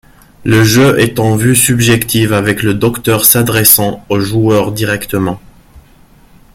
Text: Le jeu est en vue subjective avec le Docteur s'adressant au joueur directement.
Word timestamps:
Le 0.45 0.63
jeu 0.63 0.97
est 0.99 1.19
en 1.19 1.35
vue 1.35 1.55
subjective 1.55 2.33
avec 2.33 2.63
le 2.63 2.73
Docteur 2.73 3.23
s'adressant 3.23 4.03
au 4.09 4.19
joueur 4.19 4.71
directement. 4.71 5.39